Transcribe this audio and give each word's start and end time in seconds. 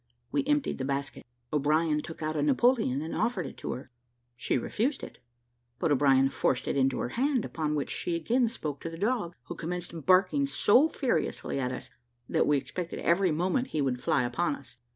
We 0.31 0.43
emptied 0.45 0.79
the 0.79 0.83
basket. 0.83 1.27
O'brien 1.53 2.01
took 2.01 2.23
out 2.23 2.35
a 2.35 2.41
Napoleon 2.41 3.03
and 3.03 3.15
offered 3.15 3.45
it 3.45 3.55
to 3.57 3.73
her; 3.73 3.91
she 4.35 4.57
refused 4.57 5.03
it, 5.03 5.19
but 5.77 5.91
O'Brien 5.91 6.27
forced 6.29 6.67
it 6.67 6.75
into 6.75 6.97
her 7.01 7.09
hand, 7.09 7.45
upon 7.45 7.75
which 7.75 7.91
she 7.91 8.15
again 8.15 8.47
spoke 8.47 8.79
to 8.81 8.89
the 8.89 8.97
dog, 8.97 9.35
who 9.43 9.53
commenced 9.53 10.07
barking 10.07 10.47
so 10.47 10.89
furiously 10.89 11.59
at 11.59 11.71
us, 11.71 11.91
that 12.27 12.47
we 12.47 12.57
expected 12.57 12.97
every 12.97 13.29
moment 13.29 13.67
he 13.77 13.81
would 13.83 14.01
fly 14.01 14.23
upon 14.23 14.55
us. 14.55 14.77